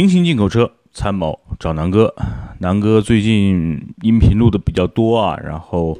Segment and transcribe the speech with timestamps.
[0.00, 2.14] 平行进口车参谋找南哥，
[2.60, 5.98] 南哥最近音频录的比较多啊，然后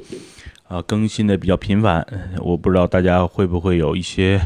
[0.67, 2.03] 啊更新的比较频繁，
[2.39, 4.41] 我不知道大家会不会有一些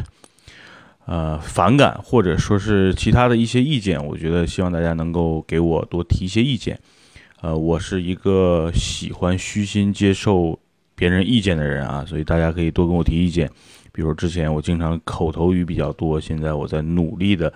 [1.06, 6.78] 呃反感，或者说是其他的一些意见，我觉得希望大家能够给我多提一些意见。
[7.40, 10.58] 呃，我是一个喜欢虚心接受
[10.94, 13.50] 别人意见的人啊，所以大家可以多跟我提意见。
[13.90, 17.50] 比如之前我经常口头语比较多，现在我在努力的。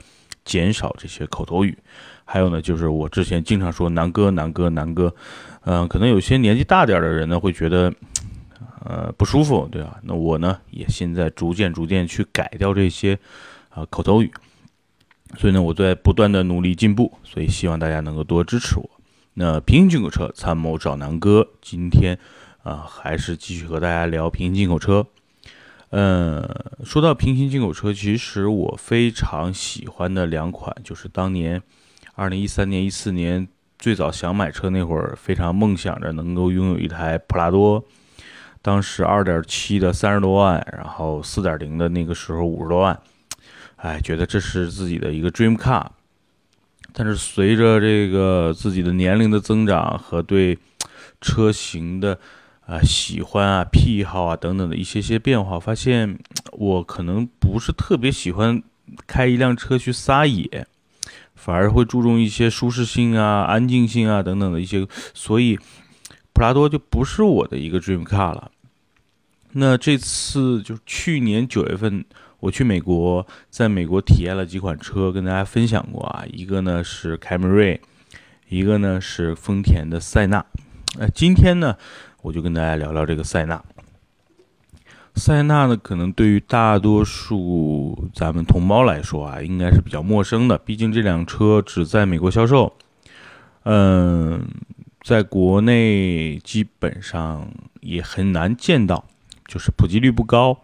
[0.44, 1.76] 减少这些口头语，
[2.24, 5.14] 还有呢，就是我之前经常说“南哥，南哥，南哥”，
[5.64, 7.92] 嗯，可能有些年纪大点的人呢会觉得，
[8.84, 9.98] 呃，不舒服，对吧？
[10.02, 13.18] 那我呢也现在逐渐逐渐去改掉这些
[13.68, 14.32] 啊口头语，
[15.36, 18.90] 所以呢，我在不断的努力进步，所以希望大家能够多支持我。
[19.34, 22.18] 那平行进口车参谋找南哥，今天
[22.62, 25.06] 啊还是继续和大家聊平行进口车。
[25.90, 26.48] 嗯，
[26.84, 31.60] 说到平行进口车，其实我非常喜欢的两款，就是当年
[32.14, 37.84] 二零一三年、一四年最早想买车那会儿，非常梦想着能够拥有一台普拉多。
[38.62, 43.00] 当时二点七的三十多万，然后四点零的那个时候五十多万，
[43.76, 45.86] 哎，觉得这是自己的一个 dream car。
[46.92, 50.58] 但是随着这个自己的年龄的增长和对
[51.20, 52.18] 车型的
[52.70, 56.16] 啊，喜欢啊，癖好啊，等等的一些些变化，发现
[56.52, 58.62] 我可能不是特别喜欢
[59.08, 60.68] 开一辆车去撒野，
[61.34, 65.58] 反而会注重一些舒适性啊、安静性啊等等的一些，所以
[66.32, 68.52] 普拉多就不是我的一个 dream car 了。
[69.54, 72.04] 那这次就去年九月份
[72.38, 77.80] 我去美国，在美国体验了几款车，跟大家分享过啊，一个呢是凯美瑞，
[78.48, 80.46] 一个呢是丰田的塞纳。
[80.98, 81.76] 那今天呢？
[82.22, 83.62] 我就跟大家聊聊这个塞纳。
[85.16, 90.56] 塞纳呢，可能对于大多数咱们同胞来说啊，应该是比较陌生的。
[90.58, 92.72] 毕竟这辆车只在美国销售，
[93.64, 94.46] 嗯，
[95.02, 99.04] 在国内基本上也很难见到，
[99.46, 100.56] 就是普及率不高。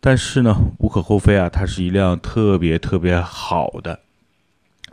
[0.00, 4.00] 但是呢，无可厚非啊，它是一辆特别特别好的，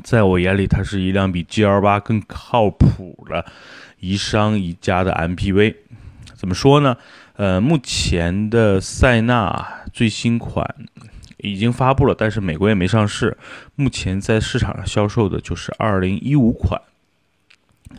[0.03, 3.45] 在我眼里，它是一辆比 GL 八更靠谱的。
[4.05, 5.75] 宜商宜家的 MPV，
[6.35, 6.95] 怎么说呢？
[7.37, 10.75] 呃，目前的塞纳最新款
[11.37, 13.37] 已经发布了，但是美国也没上市。
[13.75, 16.81] 目前在市场上销售的就是2015款。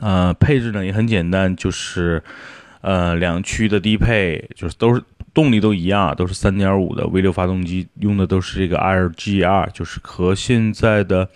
[0.00, 2.22] 呃，配置呢也很简单，就是
[2.80, 5.02] 呃两驱的低配，就是都是
[5.34, 11.28] 动力都一样，都是3.5的 V6 发动机，用的都是这个 RGR，就是和现在的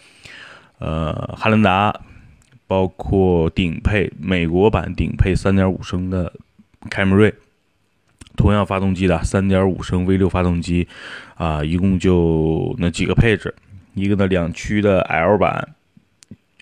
[0.78, 2.00] 呃汉兰达。
[2.70, 6.32] 包括顶配美国版顶配3.5升的
[6.88, 7.34] 凯美瑞，
[8.36, 10.86] 同样发动机的3.5升 V6 发动机，
[11.34, 13.52] 啊，一共就那几个配置，
[13.94, 15.70] 一个呢两驱的 L 版，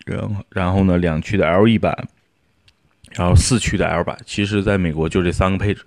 [0.06, 2.08] 然后然后呢两驱的 LE 版，
[3.10, 5.84] 然后四驱的 L 版，其实在美国就这三个配置，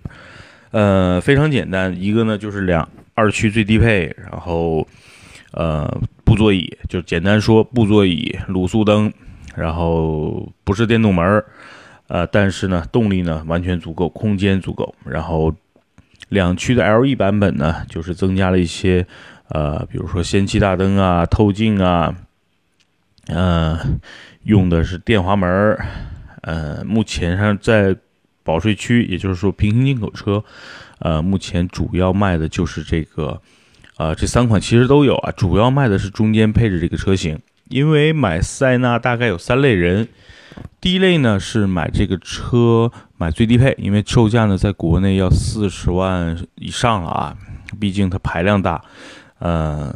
[0.70, 4.86] 呃，非常简单，一个呢就是两二驱最低配，然后
[5.50, 9.12] 呃布座椅，就简单说布座椅卤素灯。
[9.54, 11.44] 然后不是电动门儿，
[12.08, 14.94] 呃，但是呢，动力呢完全足够，空间足够。
[15.04, 15.54] 然后
[16.28, 19.06] 两驱的 LE 版本呢，就是增加了一些，
[19.48, 22.14] 呃，比如说氙气大灯啊、透镜啊，
[23.28, 24.00] 嗯，
[24.44, 25.86] 用的是电滑门儿。
[26.42, 27.96] 呃，目前上在
[28.42, 30.42] 保税区，也就是说平行进口车，
[30.98, 33.40] 呃，目前主要卖的就是这个，
[33.96, 37.38] 呃，这三款其实都有啊，主要卖的是中间配置这个车型。
[37.72, 40.06] 因为买塞纳大概有三类人，
[40.78, 47.36] 第一类呢是买这个车买最低配，因为售价呢在国内要四十万以上了啊，
[47.80, 48.82] 毕竟它排量大，
[49.38, 49.90] 呃，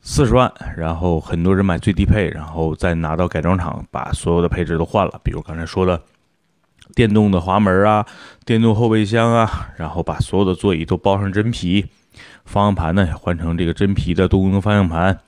[0.00, 6.00] 四十万，然后很多人买最低配，然后再拿到改装厂把所有的配置都换了，比如刚才说的
[6.94, 8.06] 电动的滑门啊，
[8.46, 11.84] 电动后备箱啊，然后把所有的座椅都包上真皮，
[12.46, 15.18] 方向盘呢换成这个真皮的多功能方向盘。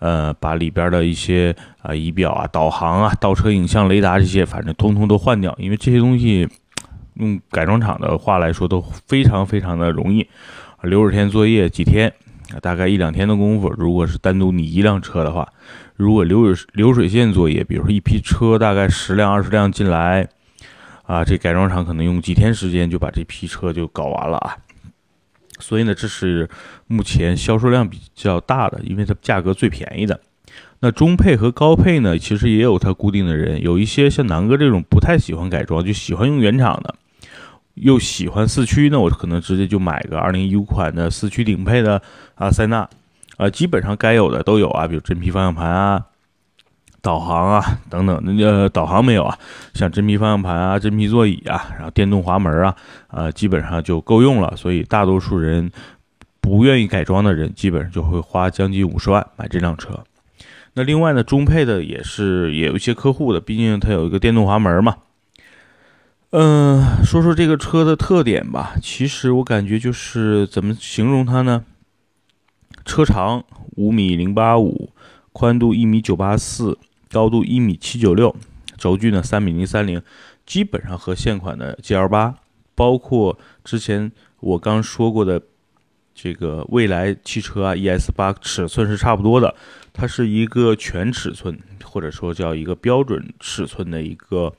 [0.00, 6.48] 呃，把里边的一些啊仪表啊、导航啊、倒车影像、雷达这些，反正通通都换掉，因为这些东西
[7.14, 10.26] 用改装厂的话来说都非常非常的容易，
[10.82, 12.10] 流水线作业几天，
[12.62, 13.72] 大概一两天的功夫。
[13.76, 15.46] 如果是单独你一辆车的话，
[15.96, 20.26] 如果流水流水线作业，比如说一批车大概十辆二十辆进来，
[21.02, 24.56] 啊，这改装厂可能用几天时间就把这批车就搞完了啊。
[25.60, 26.48] 所以呢，这是
[26.86, 30.18] 目前销售量比较大的，因为它价格最便宜的。
[30.80, 36.94] 那中配和高配呢，其实也有它固定的人，有一些像南哥这种不太喜欢改装，就喜欢用原厂的，
[37.74, 42.00] 又喜欢四驱，那我可能直接就买个二零一五款的四驱顶配的
[42.34, 42.88] 啊塞纳，
[43.36, 46.06] 啊，基本上该有的都有啊，比如真皮方向盘啊，
[47.02, 49.38] 导航啊等等，那呃导航没有啊，
[49.74, 52.76] 像真皮方向盘啊、真皮座椅啊，然后电动滑门啊，
[53.08, 54.54] 呃基本上就够用了。
[54.56, 55.70] 所以大多数人
[56.40, 60.04] 不愿意改装的人，基本上就会花将近五十万买这辆车。
[60.74, 64.96] 那另外呢，中配的也是也有一些客户的，毕竟它有一个电动滑门嘛。
[66.30, 68.74] 嗯，说说这个车的特点吧。
[68.80, 71.64] 其实我感觉就是怎么形容它呢？
[72.84, 73.42] 车长
[73.76, 74.90] 五米零八五，
[75.32, 76.78] 宽度一米九八四。
[77.10, 78.34] 高度一米七九六，
[78.76, 80.00] 轴距呢三米零三零，
[80.46, 82.36] 基本上和现款的 GL 八，
[82.74, 85.42] 包括之前我刚说过的
[86.14, 89.54] 这个蔚来汽车啊 ES 八尺寸是差不多的。
[89.92, 94.54] 它是一个全尺寸，或者说叫一个标准尺寸的一个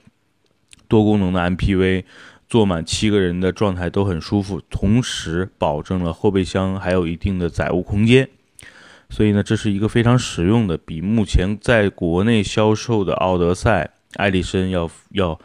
[0.89, 2.03] 多功能的 MPV，
[2.50, 8.27] 坐满七个人的状态都很舒服，同时保证了后备箱还有一定的载物空间。
[9.12, 15.38] 所以呢，这是一个非常实用的，比目前在国内销售的奥德赛、艾力绅要要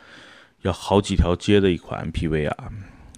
[0.62, 2.68] 要好几条街的一款 MPV 啊。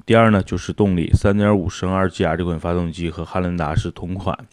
[0.07, 4.47] 第二呢，就是动力，3.5升二 GR 这款发动机和汉兰达是同款，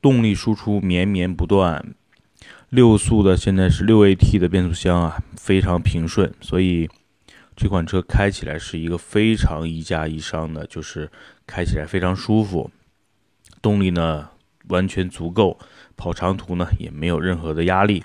[0.00, 1.84] 动力输出绵绵不断，
[2.68, 6.88] 六速的现在是 6AT 的变速箱啊，非常平顺，所以
[7.56, 11.10] 这款车开起来是一个非常一驾一商的，就是
[11.44, 12.70] 开起来非常舒服，
[13.60, 14.28] 动力呢。
[14.68, 15.58] 完全足够
[15.96, 18.02] 跑长途呢，也没有任何的压力，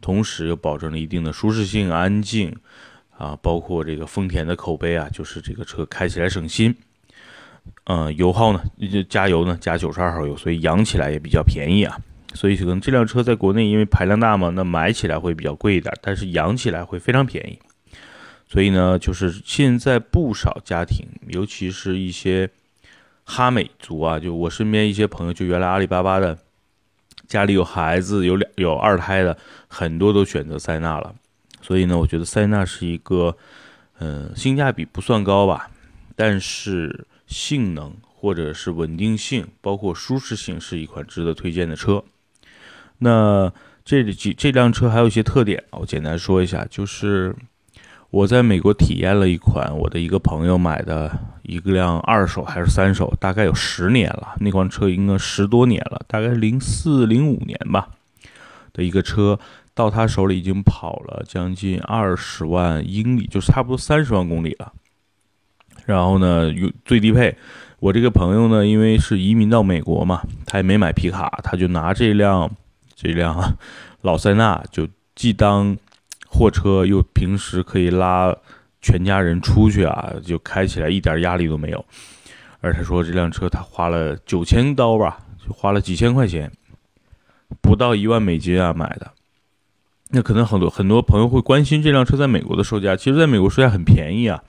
[0.00, 2.56] 同时又保证了一定的舒适性、安静
[3.16, 6.74] 啊，包括这个丰田的口碑啊，就是这个车开起来省心。
[7.84, 8.62] 嗯，油耗呢，
[9.08, 11.98] 加油呢加九十二号油，所以养起来也比较便宜啊。
[12.34, 17.58] 所以可能这辆车在国内因为排量大嘛，那买起来会比较贵一点，但是养起来会非常便宜。
[18.46, 22.48] 所以呢，就是现在不少家庭，尤其是一些。
[23.30, 26.38] 哈美族啊，就我身边一些朋友，就原来阿里巴巴的，
[27.26, 29.36] 家里有孩子有两有二胎的，
[29.68, 31.14] 很多都选择塞纳了。
[31.60, 33.36] 所以呢，我觉得塞纳是一个，
[33.98, 35.70] 嗯，性价比不算高吧，
[36.16, 42.02] 但是性能或者是稳定性，包括舒适性，是一款值得推荐的车。
[42.96, 43.52] 那
[43.84, 47.36] 这几这辆车还有一些特点，我简单说一下，就是。
[48.10, 51.10] 我在美国体验了一款我的一个朋友买的
[51.42, 57.88] 一个辆二手还是三手，大概有十年了，那款车应该十多年了，大概零四零五年吧
[58.72, 59.38] 的一个车，
[59.74, 64.72] 到他手里已经跑了将近二十万英里，就差不多三十万公里了。
[65.84, 67.36] 然后呢，有最低配，
[67.78, 72.50] 我这个朋友呢，因为是移民到美国嘛，他也没买皮卡，他就拿这辆
[72.94, 73.58] 这辆
[74.00, 75.76] 老塞纳就既当。
[76.30, 78.36] 货车又平时可以拉
[78.80, 81.84] 全家人出去啊，就开起来一点压力都没有。
[82.60, 86.52] 而他说这辆车他花了九千刀吧，就花了几千块钱，
[87.60, 89.12] 不到一万美金啊买的。
[90.10, 94.42] 那可能很多很多朋友会关心这辆车在美国的售价，其实在美国售价很便宜啊。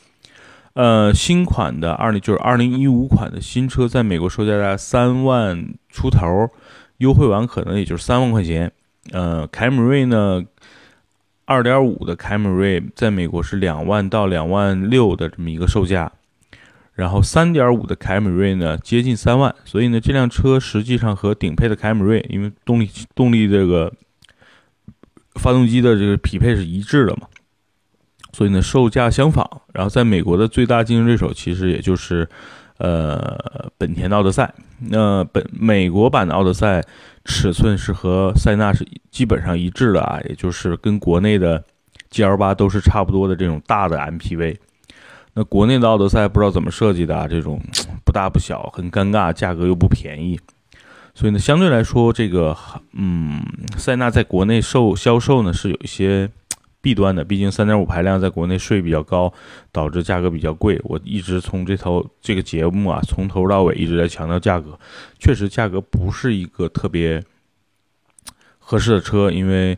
[0.74, 6.50] 呃，新款的二零就是二零一五款的新车，在美国售价在三万出头，
[6.98, 8.72] 优惠完可能也就是三万块钱。
[9.12, 10.44] 呃，凯美瑞呢？
[11.50, 16.12] 二点五的凯美瑞在美国是两万到两万六的这么一个售价，
[16.94, 23.92] 然后三点五的凯美瑞呢接近三万，所以呢这辆车实际上和顶配的凯美瑞，因为动力动力这个
[25.40, 27.24] 发动机的这个匹配是一致的嘛，
[28.32, 29.62] 所以呢售价相仿。
[29.74, 32.30] 然后在美国的最大竞争对手其实也就是
[32.80, 36.84] 呃本田的奥德赛，那本美国版的奥德赛。
[37.26, 41.64] 尺寸是和塞纳是基本上一致的啊，也就是跟国内的
[42.10, 44.56] GL 八都是差不多的这种大的 MPV。
[45.36, 47.62] 那国内的奥德赛不知道怎么设计的啊，这种
[48.04, 50.40] 不大不小，很尴尬，价格又不便宜。
[51.14, 52.58] 所以呢，相对来说，这个
[52.94, 53.44] 嗯，
[53.78, 56.32] 塞纳在国内售销售呢是有一些
[56.82, 59.34] 弊端的，毕竟三点五排量在国内税比较高，
[59.72, 60.80] 导致价格比较贵。
[60.84, 64.80] 我一直从这头这个节目啊，从头到尾一直在强调价格，
[65.18, 67.24] 确实价格不是一个特别。
[68.62, 69.76] 合适的车，因为，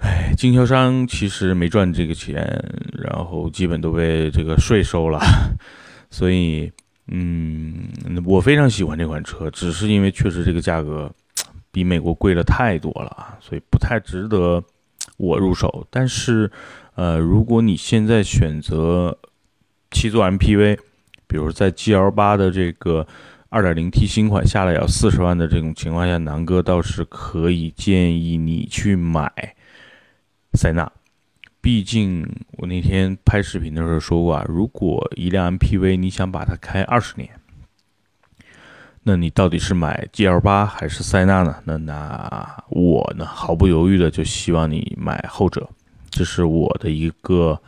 [0.00, 5.18] 哎，经销商其实没赚这个钱，然后基本都被这个税收了，
[6.10, 6.70] 所以，
[7.06, 7.88] 嗯，
[8.26, 11.10] 我非常喜欢这款车，只是因为确实这个价格
[11.72, 14.62] 比美国贵了太多了，所以不太值得
[15.20, 15.86] 我入手。
[15.90, 16.50] 但是，
[16.94, 19.18] 呃，如果你现在选择
[19.90, 20.78] 七座 MPV，
[21.26, 23.06] 比如在 GL 八的这个。
[23.52, 29.28] 二点零 T 新款下来要四十万的这种情况下，南哥倒是可以建议你去买
[30.52, 30.88] 塞纳。
[31.60, 32.24] 毕竟
[32.58, 37.28] 我那天拍视频的时候说过啊，如果一辆 MPV 你想把它开二十年，
[39.02, 41.56] 那你到底是买 GL 八还是塞纳呢？
[41.64, 45.68] 那那我呢，毫不犹豫的就希望你买后者，
[46.10, 47.60] 这是我的一个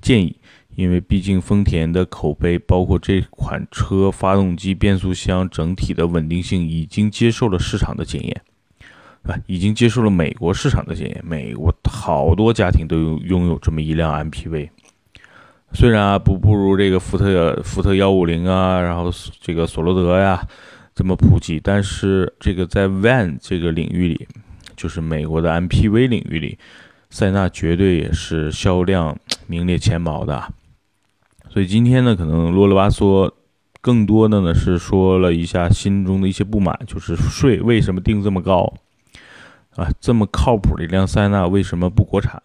[0.00, 0.36] 建议。
[0.76, 8.42] 因为毕竟丰田的口碑，包括这款车发动机、变速箱整体的稳定性，已经接受了市场的检验，
[9.24, 11.20] 啊，已经接受了美国市场的检验。
[11.26, 14.70] 美国好多家庭都拥拥有这么一辆 MPV，
[15.72, 20.46] 虽然啊不不如这个福特福特幺五零啊，然后这个索罗德呀
[20.98, 24.26] 这么普及，但是这个在 Van 这个领域里，
[24.76, 26.58] 就是美国的 MPV 领域里，
[27.08, 30.52] 塞纳绝对也是销量名列前茅的。
[31.48, 33.30] 所以今天呢，可能啰里吧嗦，
[33.80, 38.74] 更多的呢是说了一下心中的一些不满，就是税为什么定这么高
[39.76, 39.88] 啊？
[40.00, 42.42] 这么靠谱的一辆塞纳为什么不国产？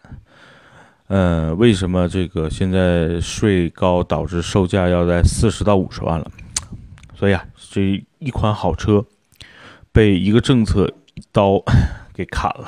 [1.07, 6.29] 嗯，为什么这个现在税高导致售价要在四十到五十万了？
[7.23, 9.05] 所以啊，这一款好车
[9.93, 11.63] 被一个政策一刀
[12.13, 12.67] 给砍了。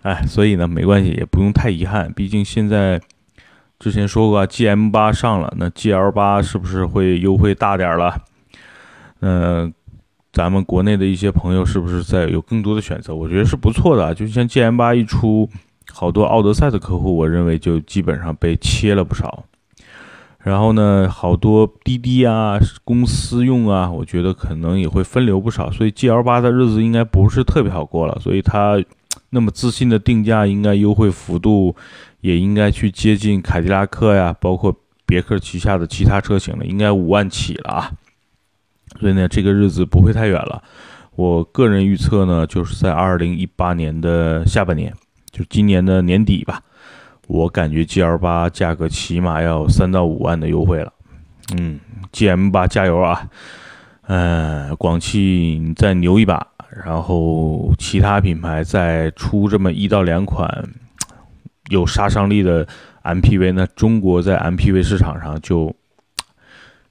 [0.00, 2.98] 哎，所以呢，没关系，也不用太遗憾，毕竟现在。
[3.78, 8.18] 之前说过，G M 八上了，那 G L 八是不是会优惠大点了？
[9.20, 9.70] 嗯，
[10.32, 13.14] 咱们国内的一些朋友是不是在有更多的选择？
[13.14, 14.14] 我觉得是不错的。
[14.14, 15.46] 就像 G M 八一出，
[15.92, 19.44] 好多奥德赛的客户，我认为就基本上被切了不少。
[20.46, 25.68] 然后呢，好多滴滴啊、公司用啊，我觉得可能也会分流不少。
[25.72, 28.16] 所以 G L 八的日子应该不是特别好过了。
[28.20, 28.80] 所以它
[29.30, 31.74] 那么自信的定价，应该优惠幅度。
[32.22, 34.74] 也应该去接近凯迪拉克呀，包括
[35.04, 37.90] 别克旗下的其他车型了，应该五万起了啊。
[38.98, 40.60] 所以呢，这个日子不会太远了。
[41.14, 44.92] 我个人预测呢，就是在二零一八年的下半年，
[45.30, 46.60] 就今年的年底吧。
[47.26, 50.92] 我感觉 G L 八价格起码要三到五万的优惠了。
[51.56, 51.78] 嗯
[52.12, 53.28] ，G M 八加油啊！
[54.08, 56.46] 嗯，广汽再牛一把，
[56.84, 60.48] 然后其他品牌再出这么一到两款。
[61.68, 62.64] 有杀伤力的
[63.02, 65.74] MPV，那中国在 MPV 市场上就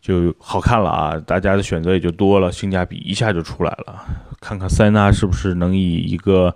[0.02, 4.04] 就好看了啊，大家的选择也就多了，性价比一下就出来了。
[4.42, 6.54] 看看塞纳是不是能以一个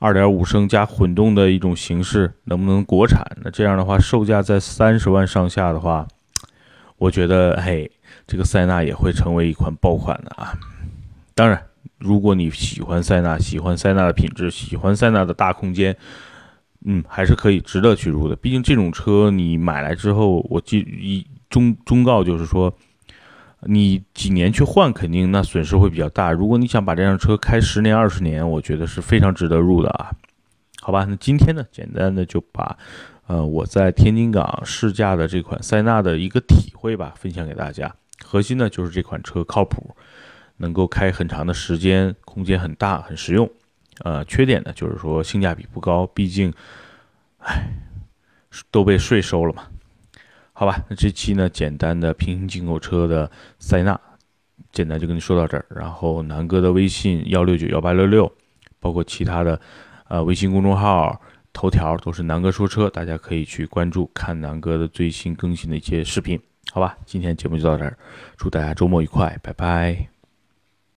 [0.00, 3.24] 2.5升加混动的一种形式，能不能国产？
[3.42, 6.06] 那这样的话，售价在三十万上下的话，
[6.96, 7.90] 我觉得嘿，
[8.26, 10.52] 这个塞纳也会成为一款爆款的啊。
[11.34, 11.62] 当然，
[11.98, 15.96] 如果你喜欢塞纳，喜欢塞纳的品质，喜欢塞纳的大空间。
[16.84, 18.36] 嗯，还是可以值得去入的。
[18.36, 22.72] 毕竟这种车你买来之后，我记一忠忠告就是说，
[23.62, 26.30] 你几年去换，肯定那损失会比较大。
[26.30, 30.12] 如果你想把这辆车开十年、二十年，我觉得是非常值得入的啊。
[30.80, 32.78] 好吧，那今天呢，简单的就把
[33.26, 37.94] 呃我在天津港试驾的这款塞纳的一个体会吧，分享给大家。
[38.24, 39.94] 核心呢就是这款车靠谱，
[40.58, 43.50] 能够开很长的时间，空间很大，很实用。
[44.04, 46.52] 呃，缺点呢，就是说性价比不高，毕竟，
[47.38, 47.68] 唉，
[48.70, 49.64] 都被税收了嘛。
[50.58, 54.00] 好吧，那这期呢，简单的平行进口车的塞纳，
[54.72, 55.64] 简单就跟你说到这儿。
[55.70, 58.28] 然后南哥的微信幺六九幺八六六，
[58.80, 59.60] 包括其他的，
[60.08, 61.20] 呃，微信公众号、
[61.52, 66.36] 头条都是南哥说车，大家可以去关注，看南哥的最新更新的一些视频。
[66.72, 67.96] 好吧，今天节目就到这儿，
[68.36, 70.17] 祝大家周末愉快，拜拜。